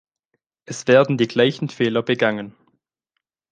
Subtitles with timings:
[0.65, 2.55] Es werden die gleichen Fehler begangen.